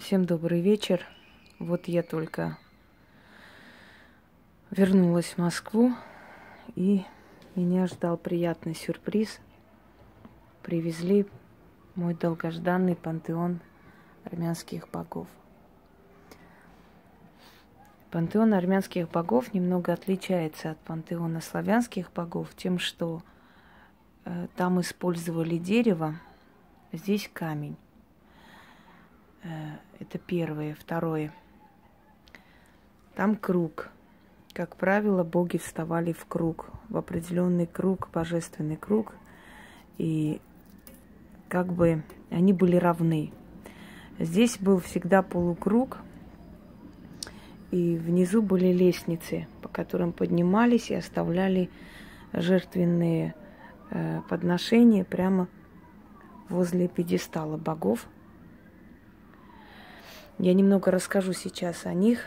Всем 0.00 0.24
добрый 0.24 0.62
вечер. 0.62 1.06
Вот 1.58 1.86
я 1.86 2.02
только 2.02 2.56
вернулась 4.70 5.34
в 5.34 5.38
Москву, 5.38 5.92
и 6.74 7.04
меня 7.54 7.86
ждал 7.86 8.16
приятный 8.16 8.74
сюрприз. 8.74 9.40
Привезли 10.62 11.26
мой 11.96 12.14
долгожданный 12.14 12.96
пантеон 12.96 13.60
армянских 14.24 14.88
богов. 14.88 15.28
Пантеон 18.10 18.54
армянских 18.54 19.10
богов 19.10 19.52
немного 19.52 19.92
отличается 19.92 20.70
от 20.70 20.78
пантеона 20.78 21.42
славянских 21.42 22.10
богов 22.10 22.54
тем, 22.56 22.78
что 22.78 23.22
э, 24.24 24.48
там 24.56 24.80
использовали 24.80 25.58
дерево, 25.58 26.14
здесь 26.90 27.28
камень. 27.30 27.76
Э, 29.42 29.76
это 29.98 30.18
первое. 30.18 30.74
Второе. 30.74 31.32
Там 33.14 33.36
круг. 33.36 33.90
Как 34.52 34.76
правило, 34.76 35.22
боги 35.24 35.58
вставали 35.58 36.12
в 36.12 36.26
круг, 36.26 36.70
в 36.88 36.96
определенный 36.96 37.66
круг, 37.66 38.08
божественный 38.12 38.76
круг. 38.76 39.14
И 39.98 40.40
как 41.48 41.72
бы 41.72 42.02
они 42.30 42.52
были 42.52 42.76
равны. 42.76 43.32
Здесь 44.18 44.58
был 44.58 44.80
всегда 44.80 45.22
полукруг, 45.22 45.98
и 47.70 47.96
внизу 47.96 48.42
были 48.42 48.66
лестницы, 48.66 49.46
по 49.62 49.68
которым 49.68 50.12
поднимались 50.12 50.90
и 50.90 50.94
оставляли 50.94 51.70
жертвенные 52.32 53.34
э, 53.90 54.20
подношения 54.28 55.04
прямо 55.04 55.48
возле 56.48 56.88
пьедестала 56.88 57.56
богов– 57.56 58.06
я 60.40 60.54
немного 60.54 60.90
расскажу 60.90 61.34
сейчас 61.34 61.84
о 61.84 61.92
них. 61.92 62.24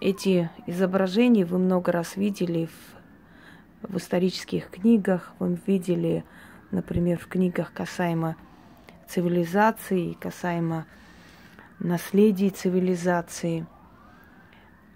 Эти 0.00 0.50
изображения 0.66 1.46
вы 1.46 1.58
много 1.58 1.92
раз 1.92 2.16
видели 2.16 2.66
в, 2.66 3.90
в 3.90 3.96
исторических 3.96 4.68
книгах, 4.68 5.32
вы 5.38 5.58
видели, 5.66 6.24
например, 6.70 7.18
в 7.18 7.26
книгах 7.26 7.72
касаемо 7.72 8.36
цивилизации, 9.08 10.12
касаемо 10.12 10.86
наследия 11.78 12.50
цивилизации. 12.50 13.66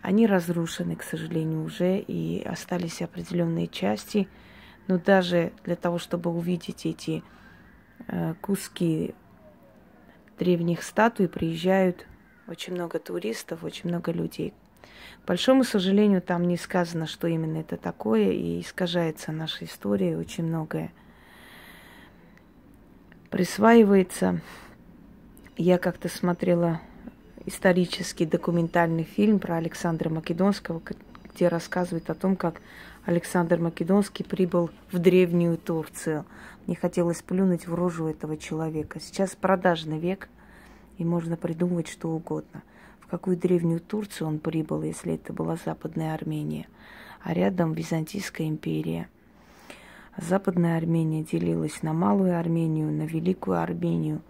Они 0.03 0.27
разрушены, 0.27 0.97
к 0.97 1.05
сожалению, 1.05 1.65
уже, 1.65 2.01
и 2.01 2.43
остались 2.43 3.01
определенные 3.01 3.67
части. 3.67 4.29
Но 4.89 4.99
даже 4.99 5.53
для 5.65 5.77
того, 5.77 5.99
чтобы 5.99 6.29
увидеть 6.31 6.85
эти 6.85 7.23
э, 8.09 8.35
куски 8.43 9.15
древних 10.39 10.83
статуй, 10.83 11.29
приезжают 11.29 12.07
очень 12.53 12.75
много 12.75 12.99
туристов, 12.99 13.65
очень 13.65 13.89
много 13.89 14.13
людей. 14.13 14.53
К 15.25 15.27
большому 15.27 15.65
сожалению, 15.65 16.21
там 16.21 16.47
не 16.47 16.59
сказано, 16.59 17.07
что 17.07 17.27
именно 17.27 17.59
это 17.59 17.79
такое, 17.79 18.31
и 18.31 18.61
искажается 18.61 19.33
наша 19.33 19.65
история, 19.65 20.19
очень 20.19 20.45
многое 20.45 20.93
присваивается. 23.31 24.43
Я 25.57 25.79
как-то 25.79 26.11
смотрела 26.11 26.81
исторический 27.47 28.27
документальный 28.27 29.05
фильм 29.05 29.39
про 29.39 29.57
Александра 29.57 30.11
Македонского, 30.11 30.83
где 31.35 31.49
рассказывает 31.49 32.11
о 32.11 32.15
том, 32.15 32.37
как 32.37 32.61
Александр 33.07 33.59
Македонский 33.59 34.25
прибыл 34.25 34.71
в 34.91 34.99
древнюю 34.99 35.57
Турцию. 35.57 36.27
Мне 36.67 36.77
хотелось 36.77 37.23
плюнуть 37.23 37.67
в 37.67 37.75
рожу 37.75 38.09
этого 38.09 38.37
человека. 38.37 39.01
Сейчас 39.01 39.35
продажный 39.35 39.99
век– 39.99 40.29
и 41.03 41.05
можно 41.05 41.37
придумывать 41.37 41.89
что 41.89 42.11
угодно. 42.11 42.63
В 43.01 43.09
какую 43.09 43.37
древнюю 43.37 43.81
Турцию 43.81 44.29
он 44.29 44.39
прибыл, 44.39 44.83
если 44.83 45.15
это 45.15 45.33
была 45.33 45.57
Западная 45.57 46.15
Армения, 46.15 46.67
а 47.23 47.35
рядом 47.35 47.73
Византийская 47.73 48.49
империя. 48.49 49.09
Западная 50.17 50.79
Армения 50.79 51.25
делилась 51.25 51.83
на 51.83 51.93
Малую 51.93 52.39
Армению, 52.39 52.91
на 52.91 53.03
Великую 53.03 53.61
Армению. 53.61 54.23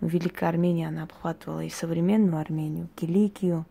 Но 0.00 0.08
Великая 0.08 0.48
Армения, 0.48 0.88
она 0.88 1.04
обхватывала 1.04 1.64
и 1.64 1.70
современную 1.70 2.40
Армению, 2.40 2.88
Киликию, 2.96 3.64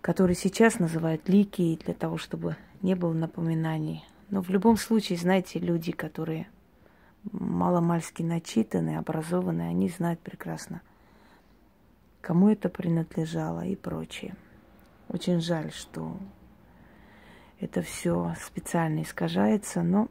которую 0.00 0.36
сейчас 0.36 0.78
называют 0.78 1.28
Ликией, 1.28 1.76
для 1.76 1.94
того, 1.94 2.18
чтобы 2.18 2.56
не 2.82 2.94
было 2.94 3.12
напоминаний. 3.12 4.04
Но 4.30 4.42
в 4.42 4.50
любом 4.50 4.76
случае, 4.76 5.18
знаете, 5.18 5.58
люди, 5.58 5.92
которые 5.92 6.48
маломальски 7.30 8.22
начитанные, 8.22 8.98
образованные, 8.98 9.68
они 9.68 9.88
знают 9.88 10.20
прекрасно, 10.20 10.82
кому 12.20 12.48
это 12.48 12.68
принадлежало 12.68 13.64
и 13.64 13.76
прочее. 13.76 14.34
Очень 15.08 15.40
жаль, 15.40 15.72
что 15.72 16.16
это 17.60 17.82
все 17.82 18.34
специально 18.40 19.02
искажается, 19.02 19.82
но 19.82 20.08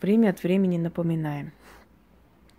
время 0.00 0.30
от 0.30 0.42
времени 0.42 0.76
напоминаем. 0.76 1.52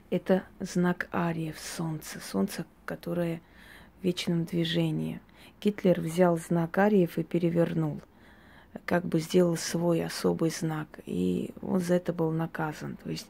Это 0.09 0.43
знак 0.59 1.07
ариев 1.11 1.59
солнца, 1.59 2.19
солнце, 2.19 2.65
которое 2.85 3.41
в 3.99 4.03
вечном 4.03 4.45
движении. 4.45 5.19
Гитлер 5.61 5.99
взял 5.99 6.37
знак 6.37 6.77
ариев 6.77 7.17
и 7.17 7.23
перевернул– 7.23 8.01
как 8.85 9.05
бы 9.05 9.19
сделал 9.19 9.57
свой 9.57 10.03
особый 10.03 10.49
знак, 10.49 10.87
и 11.05 11.51
он 11.61 11.79
за 11.79 11.95
это 11.95 12.13
был 12.13 12.31
наказан. 12.31 12.97
То 13.03 13.09
есть 13.09 13.27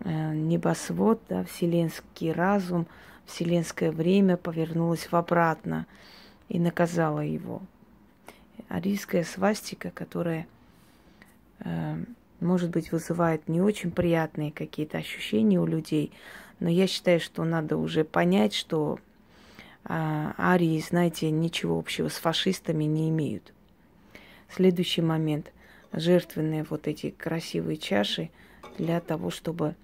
э, 0.00 0.34
небосвод, 0.34 1.20
да, 1.28 1.44
вселенский 1.44 2.32
разум, 2.32 2.86
вселенское 3.26 3.90
время 3.90 4.36
повернулось 4.36 5.10
в 5.10 5.16
обратно 5.16 5.86
и 6.48 6.58
наказало 6.58 7.20
его. 7.20 7.62
Арийская 8.68 9.24
свастика, 9.24 9.90
которая, 9.90 10.46
э, 11.60 11.96
может 12.40 12.70
быть, 12.70 12.92
вызывает 12.92 13.48
не 13.48 13.60
очень 13.60 13.90
приятные 13.90 14.52
какие-то 14.52 14.98
ощущения 14.98 15.60
у 15.60 15.66
людей, 15.66 16.12
но 16.60 16.68
я 16.68 16.86
считаю, 16.86 17.20
что 17.20 17.44
надо 17.44 17.76
уже 17.76 18.04
понять, 18.04 18.54
что 18.54 18.98
э, 19.84 19.88
арии, 20.38 20.80
знаете, 20.80 21.30
ничего 21.30 21.78
общего 21.78 22.08
с 22.08 22.16
фашистами 22.16 22.84
не 22.84 23.08
имеют. 23.10 23.52
Следующий 24.54 25.00
момент. 25.00 25.50
Жертвенные 25.92 26.64
вот 26.68 26.86
эти 26.86 27.10
красивые 27.10 27.78
чаши 27.78 28.30
для 28.76 29.00
того, 29.00 29.30
чтобы 29.30 29.76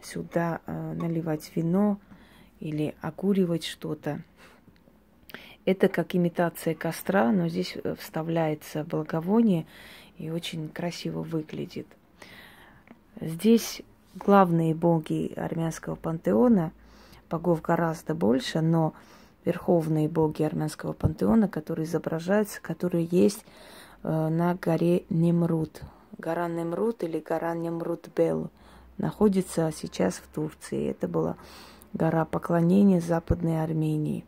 сюда 0.00 0.60
э, 0.66 0.92
наливать 0.94 1.50
вино 1.56 1.98
или 2.60 2.94
окуривать 3.00 3.64
что-то. 3.64 4.22
Это 5.64 5.88
как 5.88 6.14
имитация 6.14 6.74
костра, 6.74 7.32
но 7.32 7.48
здесь 7.48 7.76
э, 7.82 7.96
вставляется 7.98 8.84
благовоние 8.84 9.66
и 10.18 10.30
очень 10.30 10.68
красиво 10.68 11.22
выглядит. 11.22 11.88
Здесь 13.20 13.82
главные 14.14 14.72
боги 14.72 15.32
армянского 15.34 15.96
пантеона, 15.96 16.72
богов 17.28 17.60
гораздо 17.60 18.14
больше, 18.14 18.60
но 18.60 18.94
верховные 19.44 20.08
боги 20.08 20.44
армянского 20.44 20.92
пантеона, 20.92 21.48
которые 21.48 21.86
изображаются, 21.86 22.60
которые 22.60 23.08
есть 23.10 23.44
на 24.02 24.54
горе 24.54 25.04
Немрут. 25.10 25.82
Гора 26.18 26.48
Немрут 26.48 27.02
или 27.02 27.20
гора 27.20 27.54
Немрут-Бел 27.54 28.50
находится 28.98 29.72
сейчас 29.74 30.14
в 30.16 30.26
Турции. 30.34 30.90
Это 30.90 31.08
была 31.08 31.36
гора 31.92 32.24
поклонения 32.24 33.00
Западной 33.00 33.62
Армении. 33.62 34.24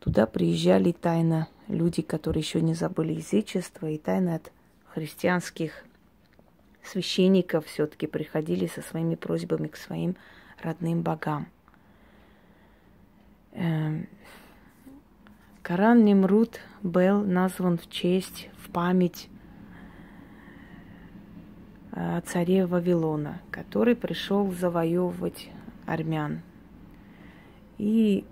Туда 0.00 0.26
приезжали 0.26 0.92
тайно 0.92 1.48
люди, 1.68 2.02
которые 2.02 2.42
еще 2.42 2.60
не 2.60 2.74
забыли 2.74 3.14
язычество, 3.14 3.86
и 3.86 3.98
тайно 3.98 4.36
от 4.36 4.52
христианских 4.92 5.84
священников 6.82 7.66
все-таки 7.66 8.06
приходили 8.06 8.66
со 8.66 8.82
своими 8.82 9.14
просьбами 9.14 9.68
к 9.68 9.76
своим 9.76 10.16
родным 10.62 11.02
богам. 11.02 11.46
Эм, 15.64 15.76
Коран 15.76 16.04
Немрут 16.04 16.60
был 16.82 17.24
назван 17.24 17.78
в 17.78 17.88
честь 17.88 18.50
память 18.72 19.28
о 21.92 22.20
царе 22.20 22.66
Вавилона, 22.66 23.40
который 23.50 23.94
пришел 23.96 24.50
завоевывать 24.52 25.50
армян. 25.86 26.42
И 27.78 28.24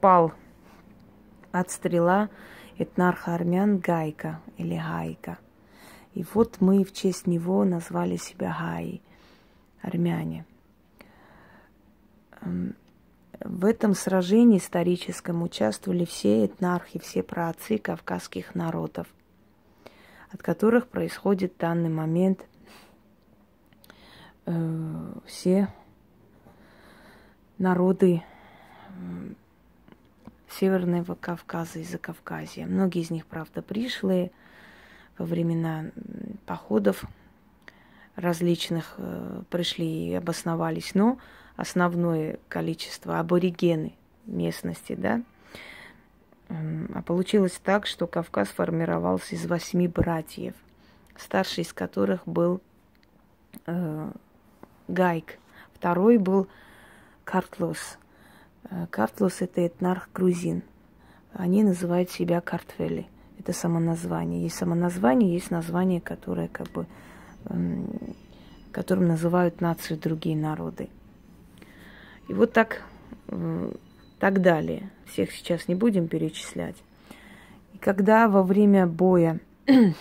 пал 0.00 0.32
от 1.52 1.70
стрела 1.70 2.28
этнарха 2.78 3.34
армян 3.34 3.78
Гайка 3.78 4.40
или 4.56 4.76
Гайка. 4.76 5.38
И 6.14 6.24
вот 6.34 6.60
мы 6.60 6.82
в 6.84 6.92
честь 6.92 7.26
него 7.26 7.64
назвали 7.64 8.16
себя 8.16 8.56
Гаи, 8.58 9.00
армяне. 9.82 10.44
В 13.40 13.64
этом 13.64 13.94
сражении 13.94 14.58
историческом 14.58 15.42
участвовали 15.42 16.04
все 16.04 16.46
этнархи, 16.46 16.98
все 16.98 17.22
праотцы 17.22 17.78
кавказских 17.78 18.54
народов 18.54 19.06
от 20.36 20.42
которых 20.42 20.88
происходит 20.88 21.54
в 21.54 21.58
данный 21.58 21.88
момент 21.88 22.46
э, 24.44 25.12
все 25.24 25.68
народы 27.58 28.22
Северного 30.50 31.14
Кавказа 31.14 31.78
и 31.78 31.84
Закавказья. 31.84 32.66
Многие 32.66 33.02
из 33.02 33.10
них, 33.10 33.26
правда, 33.26 33.62
пришли 33.62 34.30
во 35.18 35.24
времена 35.24 35.86
походов 36.44 37.04
различных, 38.14 38.94
э, 38.98 39.42
пришли 39.50 40.10
и 40.10 40.14
обосновались, 40.14 40.94
но 40.94 41.18
основное 41.56 42.38
количество 42.48 43.18
аборигены 43.18 43.94
местности, 44.26 44.94
да. 44.94 45.22
А 46.48 47.02
получилось 47.02 47.60
так, 47.62 47.86
что 47.86 48.06
Кавказ 48.06 48.48
формировался 48.48 49.34
из 49.34 49.46
восьми 49.46 49.88
братьев, 49.88 50.54
старший 51.16 51.64
из 51.64 51.72
которых 51.72 52.20
был 52.26 52.60
э, 53.66 54.10
Гайк, 54.86 55.38
второй 55.74 56.18
был 56.18 56.46
Картлос. 57.24 57.98
Э, 58.70 58.86
Картлос 58.90 59.42
это 59.42 59.66
этнарх 59.66 60.08
грузин. 60.14 60.62
Они 61.32 61.64
называют 61.64 62.10
себя 62.10 62.40
картвели. 62.40 63.08
Это 63.40 63.52
самоназвание. 63.52 64.44
Есть 64.44 64.56
самоназвание, 64.56 65.32
есть 65.32 65.50
название, 65.50 66.00
которое 66.00 66.48
как 66.48 66.68
бы 66.70 66.86
которым 68.72 69.06
называют 69.06 69.60
нацию 69.60 69.98
другие 69.98 70.36
народы. 70.36 70.88
И 72.28 72.34
вот 72.34 72.52
так, 72.52 72.82
так 74.18 74.42
далее. 74.42 74.90
Всех 75.06 75.32
сейчас 75.32 75.68
не 75.68 75.74
будем 75.74 76.08
перечислять. 76.08 76.76
И 77.72 77.78
когда 77.78 78.28
во 78.28 78.42
время 78.42 78.86
боя 78.86 79.40
э, 79.66 79.92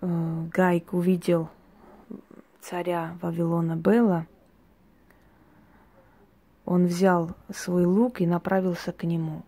Гайк 0.00 0.92
увидел 0.92 1.48
царя 2.60 3.16
Вавилона 3.22 3.76
Белла, 3.76 4.26
он 6.64 6.86
взял 6.86 7.30
свой 7.54 7.84
лук 7.84 8.20
и 8.20 8.26
направился 8.26 8.92
к 8.92 9.04
нему. 9.04 9.42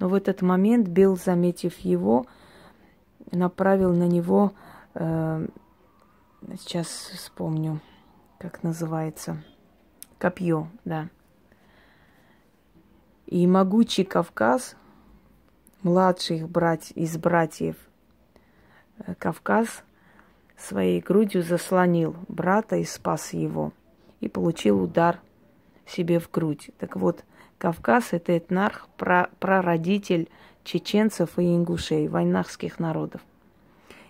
Но 0.00 0.08
в 0.08 0.14
этот 0.14 0.42
момент 0.42 0.88
Бел, 0.88 1.16
заметив 1.16 1.78
его, 1.78 2.26
направил 3.30 3.92
на 3.92 4.08
него, 4.08 4.52
э, 4.94 5.46
сейчас 6.58 6.88
вспомню, 6.88 7.80
как 8.42 8.64
называется, 8.64 9.40
копье, 10.18 10.66
да. 10.84 11.08
И 13.26 13.46
могучий 13.46 14.02
Кавказ, 14.02 14.74
младший 15.82 16.44
брать, 16.44 16.92
из 16.96 17.16
братьев 17.16 17.76
э, 18.98 19.14
Кавказ, 19.14 19.84
своей 20.58 21.00
грудью 21.00 21.44
заслонил 21.44 22.16
брата 22.26 22.74
и 22.74 22.84
спас 22.84 23.32
его. 23.32 23.72
И 24.18 24.28
получил 24.28 24.82
удар 24.82 25.20
себе 25.86 26.18
в 26.18 26.28
грудь. 26.28 26.70
Так 26.78 26.96
вот, 26.96 27.24
Кавказ– 27.58 28.08
это 28.10 28.36
этнарх, 28.36 28.88
прародитель 29.38 30.28
чеченцев 30.64 31.38
и 31.38 31.42
ингушей, 31.42 32.08
войнахских 32.08 32.80
народов. 32.80 33.20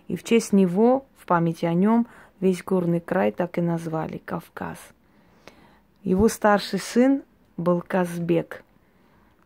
И 0.09 0.17
в 0.17 0.25
честь 0.25 0.55
него, 0.55 1.05
в 1.19 1.27
памяти 1.27 1.67
о 1.67 1.75
нем, 1.75 2.07
весь 2.43 2.63
горный 2.63 3.01
край 3.01 3.33
так 3.33 3.57
и 3.57 3.63
назвали– 3.63 4.19
Кавказ. 4.27 4.77
Его 6.03 6.29
старший 6.29 6.79
сын 6.79 7.23
был 7.57 7.81
Казбек. 7.81 8.63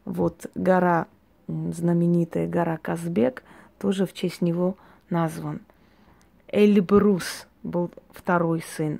Вот 0.04 0.46
гора, 0.56 1.06
знаменитая 1.46 2.48
гора 2.48 2.76
Казбек, 2.76 3.44
тоже 3.78 4.04
в 4.06 4.12
честь 4.12 4.42
него 4.42 4.76
назван. 5.10 5.60
Эльбрус 6.48 7.46
был 7.62 7.92
второй 8.10 8.64
сын. 8.76 8.98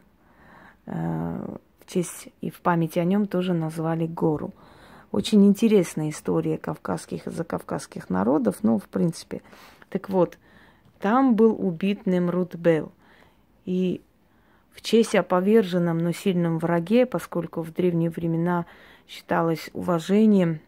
Э, 0.87 1.57
в 1.81 1.91
честь 1.91 2.29
и 2.41 2.51
в 2.51 2.61
память 2.61 2.97
о 2.97 3.03
нем 3.03 3.27
тоже 3.27 3.53
назвали 3.53 4.07
гору– 4.07 4.53
очень 5.17 5.47
интересная 5.47 6.11
история 6.11 6.59
кавказских 6.59 7.27
и 7.27 7.31
закавказских 7.31 8.11
народов, 8.11 8.57
ну, 8.63 8.79
в 8.79 8.87
принципе. 8.89 9.41
Так 9.89 10.11
вот, 10.11 10.37
там 11.01 11.37
был 11.37 11.57
убит 11.59 12.05
Немрут 12.05 12.55
Бел. 12.55 12.93
И 13.67 14.01
в 14.73 14.81
честь 14.81 15.15
о 15.15 15.23
поверженном, 15.23 15.99
но 15.99 16.13
сильном 16.13 16.59
враге, 16.59 17.05
поскольку 17.05 17.63
в 17.63 17.73
древние 17.73 18.11
времена 18.11 18.65
считалось 19.09 19.71
уважением 19.73 20.61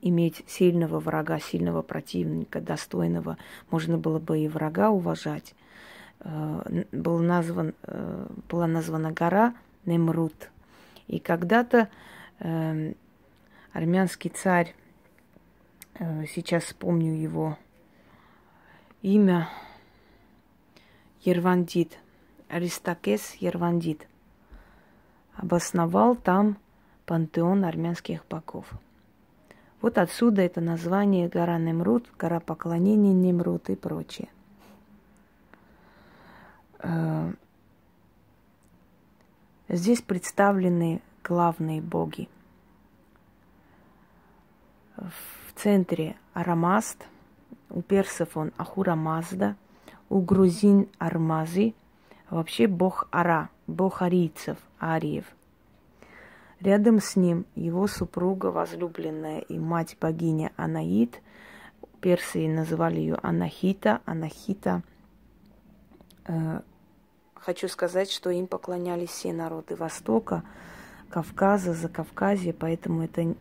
иметь 0.00 0.44
сильного 0.46 1.00
врага, 1.00 1.38
сильного 1.38 1.82
противника, 1.82 2.60
достойного, 2.60 3.38
можно 3.70 3.98
было 3.98 4.18
бы 4.18 4.38
и 4.38 4.48
врага 4.48 4.90
уважать, 4.90 5.54
э, 6.20 6.84
был 6.92 7.18
назван, 7.18 7.74
э, 7.82 8.26
была 8.48 8.66
названа 8.66 9.12
гора 9.12 9.54
Немрут. 9.84 10.50
И 11.06 11.18
когда-то 11.18 11.88
эм, 12.40 12.94
армянский 13.72 14.30
царь, 14.30 14.74
э, 15.98 16.26
сейчас 16.26 16.64
вспомню 16.64 17.14
его 17.14 17.56
имя, 19.02 19.48
Ервандит, 21.22 21.98
Аристакес 22.48 23.34
Ервандит, 23.34 24.06
обосновал 25.34 26.16
там 26.16 26.56
пантеон 27.06 27.64
армянских 27.64 28.24
богов. 28.28 28.70
Вот 29.80 29.98
отсюда 29.98 30.42
это 30.42 30.60
название 30.60 31.28
гора 31.28 31.58
Немрут, 31.58 32.10
гора 32.18 32.40
поклонения 32.40 33.12
Немрут 33.12 33.70
и 33.70 33.76
прочее. 33.76 34.28
Э, 36.80 37.32
здесь 39.68 40.02
представлены 40.02 41.00
главные 41.22 41.80
боги– 41.80 42.28
в 44.98 45.60
центре 45.60 46.16
Арамаст, 46.34 47.06
у 47.70 47.82
персов 47.82 48.36
он 48.36 48.52
Ахура 48.56 48.94
Мазда, 48.94 49.56
у 50.08 50.20
грузин 50.20 50.88
Армази, 50.98 51.74
вообще 52.30 52.66
бог 52.66 53.08
Ара, 53.10 53.50
бог 53.66 54.02
арийцев, 54.02 54.58
ариев. 54.80 55.24
Рядом 56.60 57.00
с 57.00 57.16
ним 57.16 57.46
его 57.54 57.86
супруга, 57.86 58.46
возлюбленная 58.46 59.40
и 59.40 59.58
мать 59.58 59.96
богиня 60.00 60.52
Анаид. 60.56 61.20
Персы 62.00 62.48
называли 62.48 62.98
ее 62.98 63.16
Анахита. 63.22 64.00
Анахита. 64.04 64.82
Э, 66.26 66.60
хочу 67.34 67.68
сказать, 67.68 68.10
что 68.10 68.30
им 68.30 68.46
поклонялись 68.46 69.10
все 69.10 69.32
народы 69.32 69.76
Востока– 69.76 70.42
Кавказа, 71.10 71.72
за 71.72 71.88
Кавказье, 71.88 72.52
поэтому 72.52 73.02
это 73.02 73.34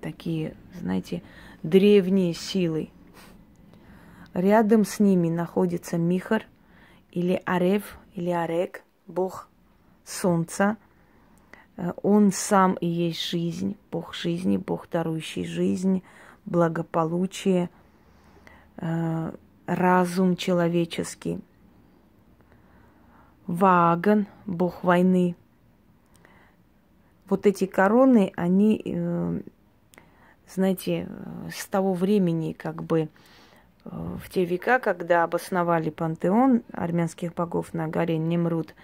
такие, 0.00 0.54
знаете, 0.78 1.22
древние 1.62 2.32
силы. 2.32 2.90
Рядом 4.34 4.84
с 4.84 5.00
ними 5.00 5.28
находится 5.28 5.98
Михар 5.98 6.46
или 7.12 7.40
Арев 7.46 7.96
или 8.14 8.30
Арек, 8.30 8.82
бог 9.06 9.48
солнца. 10.04 10.76
Э, 11.76 11.92
он 12.02 12.32
сам 12.32 12.74
и 12.74 12.86
есть 12.86 13.24
жизнь, 13.24 13.76
бог 13.90 14.14
жизни, 14.14 14.56
бог 14.56 14.88
дарующий 14.90 15.44
жизнь, 15.44 16.02
благополучие, 16.44 17.70
э, 18.78 19.32
разум 19.66 20.36
человеческий. 20.36 21.40
Ваган, 23.46 24.26
бог 24.46 24.82
войны– 24.82 25.36
вот 27.32 27.46
эти 27.46 27.64
короны, 27.64 28.30
они, 28.36 28.82
э, 28.84 29.40
знаете, 30.46 31.08
с 31.50 31.66
того 31.66 31.94
времени, 31.94 32.52
как 32.52 32.82
бы 32.82 33.08
в 33.84 34.28
те 34.30 34.44
века, 34.44 34.78
когда 34.78 35.24
обосновали 35.24 35.90
пантеон 35.90 36.62
армянских 36.72 37.34
богов 37.34 37.74
на 37.74 37.88
горе 37.88 38.16
Немрут, 38.18 38.74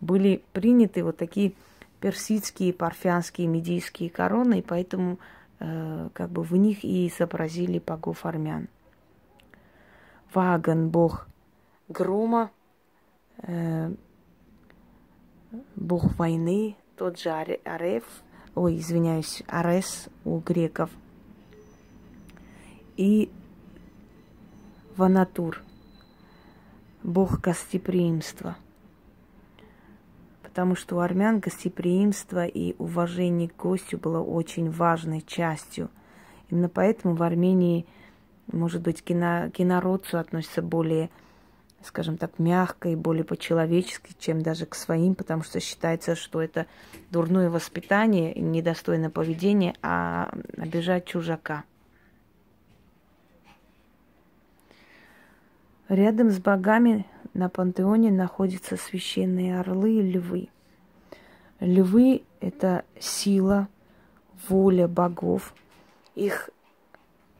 были 0.00 0.42
приняты 0.52 1.02
вот 1.02 1.16
такие 1.16 1.54
персидские, 2.00 2.72
парфянские, 2.72 3.48
медийские 3.48 4.10
короны, 4.10 4.60
и 4.60 4.62
поэтому 4.62 5.18
э, 5.58 6.08
как 6.12 6.30
бы 6.30 6.42
в 6.42 6.52
них 6.52 6.84
и 6.84 7.08
изобразили 7.08 7.78
богов 7.78 8.26
армян. 8.26 8.68
Ваган, 10.32 10.88
бог 10.88 11.28
грома, 11.88 12.50
бог 15.76 16.18
войны, 16.18 16.76
тот 16.96 17.18
же 17.18 17.30
Ареф, 17.30 18.04
ой, 18.54 18.78
извиняюсь, 18.78 19.42
Арес 19.46 20.08
у 20.24 20.38
греков, 20.38 20.90
и 22.96 23.30
Ванатур, 24.96 25.60
бог 27.02 27.40
гостеприимства. 27.40 28.56
Потому 30.42 30.76
что 30.76 30.96
у 30.96 30.98
армян 31.00 31.40
гостеприимство 31.40 32.46
и 32.46 32.76
уважение 32.78 33.48
к 33.48 33.56
гостю 33.56 33.98
было 33.98 34.20
очень 34.20 34.70
важной 34.70 35.20
частью. 35.20 35.90
Именно 36.48 36.68
поэтому 36.68 37.16
в 37.16 37.24
Армении, 37.24 37.86
может 38.52 38.82
быть, 38.82 39.02
к, 39.02 39.10
ино, 39.10 39.50
к 39.52 39.60
инородцу 39.60 40.18
относятся 40.18 40.62
более 40.62 41.10
скажем 41.82 42.16
так, 42.16 42.38
мягко 42.38 42.88
и 42.88 42.94
более 42.94 43.24
по-человечески, 43.24 44.14
чем 44.18 44.42
даже 44.42 44.64
к 44.64 44.74
своим, 44.74 45.14
потому 45.14 45.42
что 45.42 45.60
считается, 45.60 46.14
что 46.14 46.40
это 46.40 46.64
дурное 47.10 47.50
воспитание, 47.50 48.32
недостойное 48.34 49.10
поведение, 49.10 49.74
а 49.82 50.32
обижать 50.56 51.04
чужака. 51.04 51.64
Рядом 55.94 56.30
с 56.30 56.40
богами 56.40 57.06
на 57.34 57.48
пантеоне 57.48 58.10
находятся 58.10 58.76
священные 58.76 59.60
орлы 59.60 59.92
и 59.92 60.02
львы. 60.02 60.48
Львы– 61.60 62.22
это 62.40 62.84
сила, 62.98 63.68
воля 64.48 64.88
богов, 64.88 65.54
их 66.16 66.50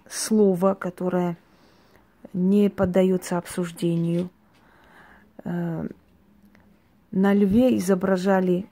слово, 0.08 0.74
которое 0.74 1.36
не 2.32 2.70
поддается 2.70 3.38
обсуждению. 3.38 4.30
Э, 5.42 5.88
на 7.10 7.34
льве 7.34 7.76
изображали 7.76 8.66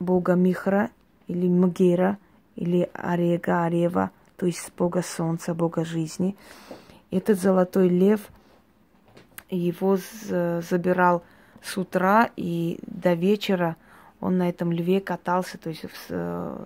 бога 0.00 0.34
Михра 0.34 0.90
или 1.28 1.46
Мгера 1.46 2.18
или 2.56 2.90
Арега 2.92 3.62
Арева, 3.62 4.10
то 4.36 4.46
есть 4.46 4.72
бога 4.76 5.02
солнца, 5.02 5.54
бога 5.54 5.84
жизни. 5.84 6.36
Этот 7.12 7.40
золотой 7.40 7.88
лев, 7.88 8.32
его 9.50 9.96
забирал 9.96 11.22
с 11.62 11.76
утра 11.76 12.30
и 12.36 12.78
до 12.82 13.14
вечера 13.14 13.76
он 14.20 14.38
на 14.38 14.48
этом 14.48 14.72
льве 14.72 15.00
катался, 15.00 15.58
то 15.58 15.70
есть 15.70 15.84
в, 15.84 16.10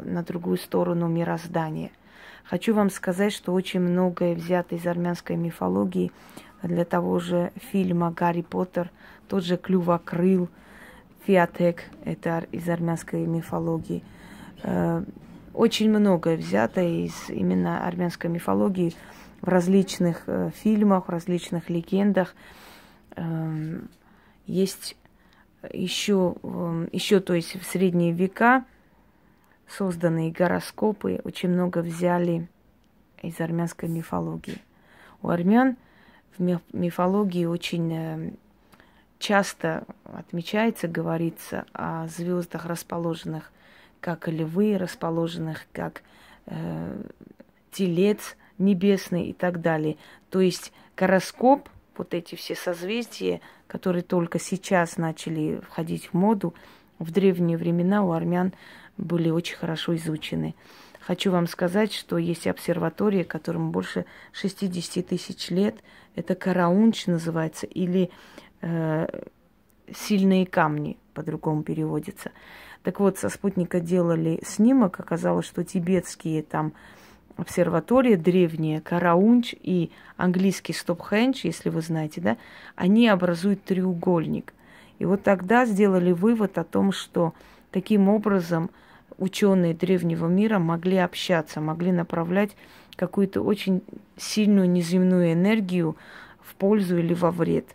на 0.05 0.23
другую 0.23 0.57
сторону 0.57 1.09
мироздания– 1.09 1.91
Хочу 2.45 2.75
вам 2.75 2.91
сказать, 2.91 3.33
что 3.33 3.53
очень 3.53 3.81
многое 3.81 4.35
взято 4.35 4.75
из 4.75 4.87
армянской 4.87 5.37
мифологии 5.37 6.13
для 6.63 6.85
того 6.85 7.19
же 7.19 7.53
фильма 7.71 8.11
«Гарри 8.11 8.43
Поттер», 8.43 8.91
тот 9.29 9.45
же 9.45 9.57
«Клювокрыл», 9.57 10.49
«Фиатек»— 11.25 11.85
это 12.05 12.45
из 12.51 12.69
армянской 12.69 13.27
мифологии. 13.27 14.03
Э, 14.65 15.03
очень 15.55 15.89
многое 15.89 16.37
взято 16.37 16.83
из 16.83 17.13
именно 17.31 17.87
армянской 17.87 18.29
мифологии 18.29 18.93
в 19.41 19.49
различных 19.49 20.25
э, 20.27 20.51
фильмах, 20.63 21.07
в 21.07 21.11
различных 21.11 21.71
легендах. 21.71 22.35
Эм, 23.17 23.89
есть 24.47 24.97
еще, 25.73 26.35
эм, 26.43 26.89
еще, 26.93 27.21
то 27.21 27.35
есть 27.35 27.55
в 27.61 27.65
средние 27.65 28.13
века 28.13 28.65
созданные 29.69 30.31
гороскопы 30.31 31.21
очень 31.25 31.51
много 31.51 31.79
взяли 31.79 32.49
из 33.23 33.41
армянской 33.41 33.89
мифологии. 33.89 34.59
У 35.23 35.29
армян 35.29 35.77
в 36.37 36.61
мифологии 36.73 37.45
очень 37.45 37.93
э, 37.93 38.33
часто 39.19 39.85
отмечается, 40.05 40.89
говорится 40.89 41.67
о 41.73 42.09
звездах, 42.09 42.67
расположенных 42.67 43.53
как 44.01 44.27
львы, 44.27 44.77
расположенных 44.79 45.67
как 45.73 46.03
э, 46.47 47.03
телец 47.71 48.37
небесный 48.59 49.27
и 49.27 49.33
так 49.33 49.61
далее. 49.61 49.97
То 50.31 50.41
есть 50.41 50.73
гороскоп, 50.97 51.69
вот 51.97 52.15
эти 52.15 52.35
все 52.35 52.55
созвездия, 52.55 53.41
которые 53.67 54.03
только 54.03 54.39
сейчас 54.39 54.97
начали 54.97 55.61
входить 55.61 56.07
в 56.07 56.15
моду, 56.15 56.55
в 56.99 57.11
древние 57.11 57.57
времена 57.57 58.05
у 58.05 58.13
армян 58.13 58.53
были 58.97 59.31
очень 59.31 59.57
хорошо 59.57 59.97
изучены. 59.97 60.55
Хочу 61.01 61.33
вам 61.33 61.49
сказать, 61.49 61.93
что 61.93 62.17
есть 62.17 62.47
обсерватория, 62.47 63.25
которому 63.25 63.71
больше 63.71 64.07
60 64.33 65.05
тысяч 65.05 65.51
лет. 65.51 65.77
Это 66.15 66.37
Караунч 66.37 67.07
называется, 67.07 67.67
или 67.67 68.11
э, 68.61 69.09
сильные 69.93 70.47
камни, 70.47 70.99
по-другому 71.13 71.65
переводится. 71.65 72.31
Так 72.85 73.01
вот, 73.01 73.19
со 73.19 73.29
спутника 73.29 73.81
делали 73.81 74.41
снимок, 74.45 75.01
оказалось, 75.01 75.47
что 75.47 75.65
тибетские 75.65 76.43
там 76.43 76.73
обсерватории 77.37 78.17
древние, 78.17 78.81
Караунч 78.81 79.55
и 79.61 79.91
английский 80.17 80.73
Стопхендж, 80.73 81.41
если 81.45 81.69
вы 81.69 81.81
знаете, 81.81 82.21
да, 82.21 82.37
они 82.77 83.09
образуют 83.09 83.65
треугольник. 83.65 84.53
И 84.99 85.05
вот 85.05 85.23
тогда 85.23 85.67
сделали 85.67 86.13
вывод 86.13 86.59
о 86.59 86.65
том, 86.65 86.93
что 86.93 87.35
таким 87.71 88.09
образом 88.09 88.71
ученые 89.19 89.75
древнего 89.75 90.27
мира 90.27 90.59
могли 90.59 90.99
общаться, 90.99 91.61
могли 91.61 91.93
направлять 91.93 92.57
какую-то 92.97 93.43
очень 93.43 93.83
сильную 94.17 94.69
неземную 94.71 95.33
энергию 95.33 95.97
в 96.41 96.55
пользу 96.55 96.99
или 96.99 97.15
во 97.15 97.31
вред. 97.31 97.75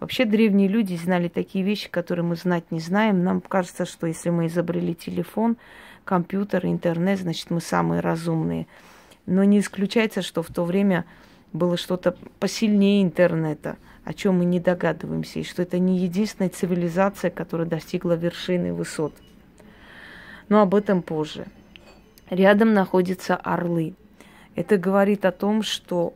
Вообще 0.00 0.24
древние 0.24 0.68
люди 0.68 0.94
знали 0.94 1.28
такие 1.28 1.64
вещи, 1.64 1.90
которые 1.90 2.24
мы 2.24 2.36
знать 2.36 2.70
не 2.70 2.78
знаем. 2.78 3.24
Нам 3.24 3.40
кажется, 3.40 3.84
что 3.84 4.06
если 4.06 4.30
мы 4.30 4.46
изобрели 4.46 4.94
телефон, 4.94 5.56
компьютер, 6.04 6.66
интернет, 6.66 7.18
значит 7.18 7.50
мы 7.50 7.60
самые 7.60 8.00
разумные. 8.00 8.66
Но 9.28 9.44
не 9.44 9.60
исключается, 9.60 10.22
что 10.22 10.42
в 10.42 10.48
то 10.48 10.64
время 10.64 11.04
было 11.52 11.76
что-то 11.76 12.16
посильнее 12.40 13.02
интернета, 13.02 13.76
о 14.04 14.12
чем 14.14 14.38
мы 14.38 14.44
не 14.44 14.60
догадываемся, 14.60 15.40
и 15.40 15.44
что 15.44 15.62
это 15.62 15.78
не 15.78 15.98
единственная 15.98 16.50
цивилизация, 16.50 17.30
которая 17.30 17.66
достигла 17.66 18.14
вершины 18.14 18.72
высот– 18.72 19.12
но 20.48 20.62
об 20.62 20.74
этом 20.74 21.02
позже. 21.02 21.46
Рядом 22.30 22.74
находятся 22.74 23.36
орлы. 23.36 23.94
Это 24.54 24.76
говорит 24.76 25.24
о 25.24 25.32
том, 25.32 25.62
что 25.62 26.14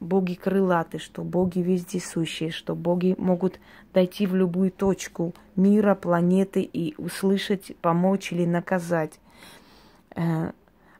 боги 0.00 0.34
крылаты, 0.34 0.98
что 0.98 1.22
боги 1.22 1.60
вездесущие, 1.60 2.50
что 2.50 2.74
боги 2.74 3.14
могут 3.18 3.60
дойти 3.94 4.26
в 4.26 4.34
любую 4.34 4.70
точку 4.70 5.34
мира, 5.54 5.94
планеты 5.94 6.62
и 6.62 6.94
услышать, 6.98 7.76
помочь 7.80 8.32
или 8.32 8.44
наказать. 8.44 9.20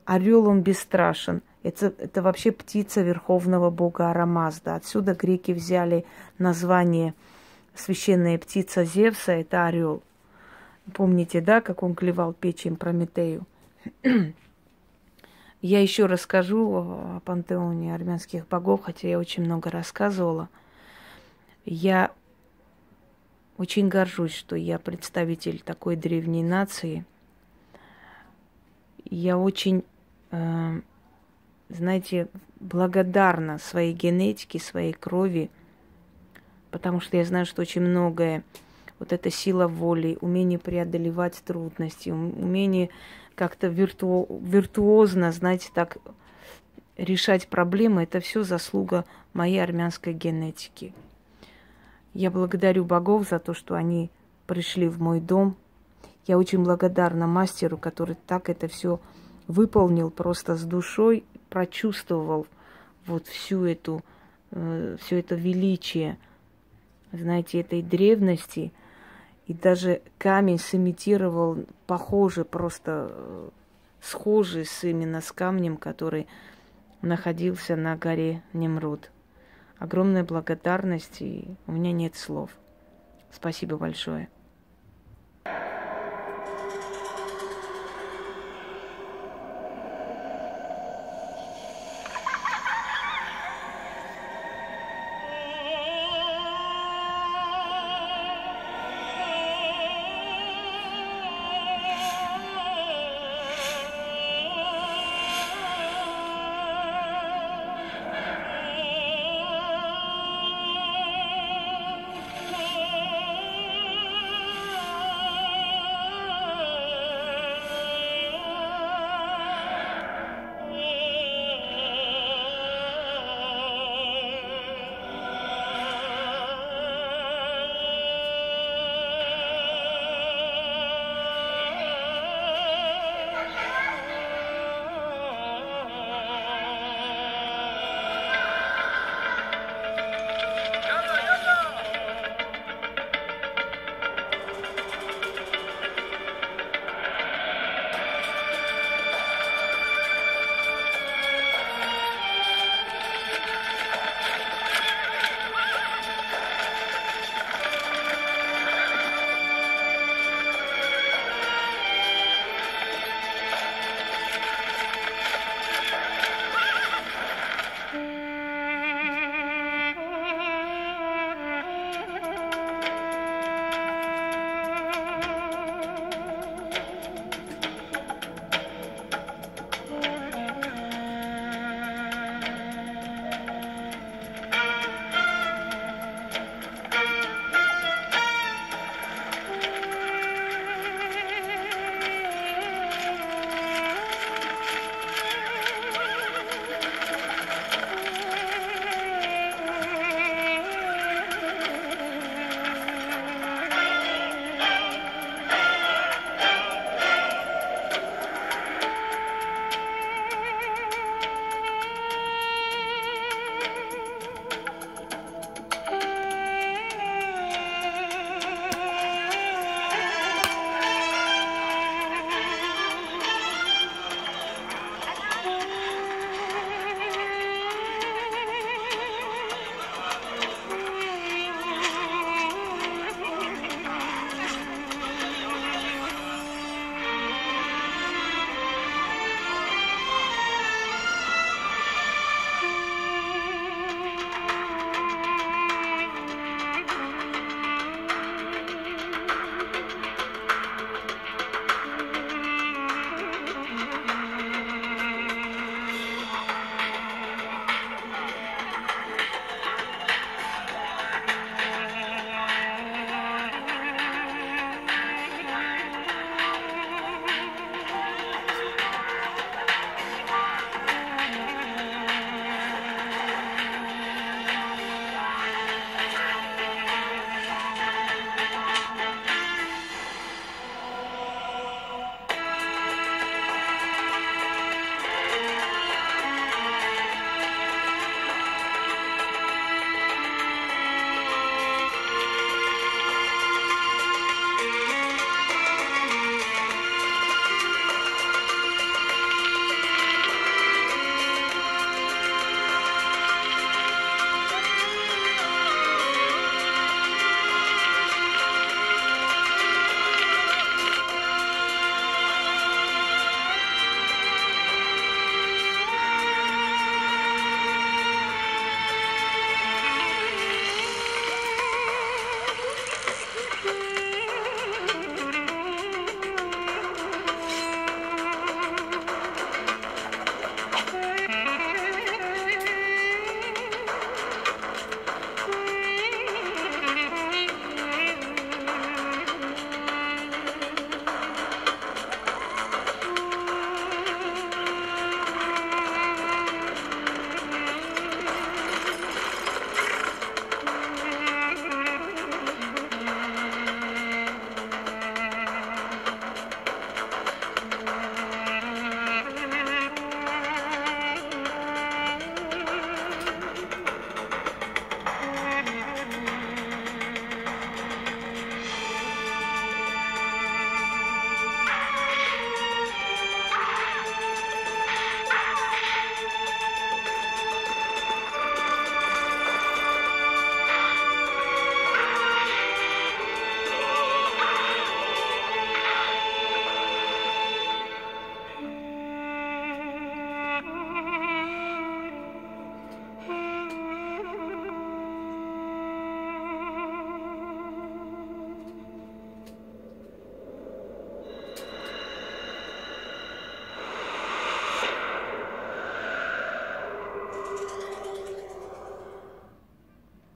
Орел 0.04 0.49
он 0.49 0.62
бесстрашен. 0.62 1.42
Это, 1.62 1.92
это 1.99 2.23
вообще 2.23 2.50
птица 2.50 3.02
верховного 3.02 3.71
бога 3.71 4.11
Арамазда. 4.11 4.75
Отсюда 4.75 5.14
греки 5.14 5.52
взяли 5.52 6.04
название 6.38 7.14
священная 7.75 8.38
птица 8.38 8.85
Зевса, 8.85 9.32
это 9.32 9.66
орел. 9.66 10.02
Помните, 10.92 11.40
да, 11.40 11.61
как 11.61 11.82
он 11.82 11.94
клевал 11.94 12.32
печень 12.32 12.76
Прометею? 12.76 13.47
Я 15.62 15.80
еще 15.80 16.06
расскажу 16.06 16.75
о 16.75 17.21
пантеоне 17.25 17.94
армянских 17.94 18.49
богов, 18.49 18.82
хотя 18.82 19.06
я 19.06 19.16
очень 19.16 19.44
много 19.44 19.71
рассказывала. 19.71 20.49
Я 21.64 22.11
очень 23.59 23.88
горжусь, 23.88 24.35
что 24.35 24.56
я 24.56 24.80
представитель 24.80 25.61
такой 25.61 25.94
древней 25.94 26.42
нации. 26.42 27.04
Я 29.04 29.38
очень, 29.38 29.85
знаете, 31.69 32.29
благодарна 32.61 33.59
своей 33.59 33.93
генетике, 33.93 34.59
своей 34.59 34.93
крови, 34.93 35.51
потому 36.71 37.01
что 37.01 37.17
я 37.17 37.25
знаю, 37.25 37.47
что 37.47 37.62
очень 37.62 37.83
многое 37.83 38.45
вот 38.99 39.12
эта 39.12 39.31
сила 39.31 39.67
воли, 39.67 40.17
умение 40.21 40.59
преодолевать 40.59 41.43
трудности, 41.45 42.11
умение 42.11 42.91
как-то 43.35 43.67
вирту... 43.67 44.27
виртуозно, 44.43 45.33
знаете, 45.33 45.71
так 45.75 45.99
решать 46.97 47.49
проблемы, 47.49 48.05
это 48.05 48.21
все 48.21 48.45
заслуга 48.45 49.05
моей 49.33 49.62
армянской 49.62 50.12
генетики. 50.12 50.95
Я 52.15 52.31
благодарю 52.31 52.85
богов 52.85 53.29
за 53.29 53.39
то, 53.39 53.55
что 53.55 53.75
они 53.75 54.11
пришли 54.47 54.89
в 54.89 55.01
мой 55.01 55.21
дом. 55.21 55.57
Я 56.27 56.39
очень 56.39 56.62
благодарна 56.62 57.27
мастеру, 57.27 57.79
который 57.79 58.17
так 58.27 58.49
это 58.49 58.69
все 58.69 59.01
выполнил 59.52 60.11
просто 60.11 60.56
с 60.56 60.64
душой, 60.64 61.25
прочувствовал 61.50 62.47
вот 63.06 63.26
всю 63.26 63.64
эту, 63.64 64.02
э, 64.50 64.97
все 65.00 65.21
это 65.21 65.35
величие, 65.35 66.18
знаете, 67.12 67.61
этой 67.61 67.82
древности– 67.82 68.73
и 69.47 69.54
даже 69.54 70.02
камень 70.18 70.59
сымитировал, 70.59 71.64
похоже, 71.87 72.44
просто 72.44 73.09
э, 73.11 73.49
схожий 74.00 74.64
с 74.64 74.85
именно 74.85 75.21
с 75.21 75.32
камнем, 75.32 75.76
который 75.76 76.28
находился 77.02 77.75
на 77.76 77.97
горе 77.97 78.42
Немруд. 78.52 79.11
Огромная 79.78 80.25
благодарность, 80.25 81.21
и 81.21 81.56
у 81.66 81.73
меня 81.73 81.92
нет 81.92 82.14
слов. 82.14 82.50
Спасибо 83.30 83.76
большое. 83.76 84.28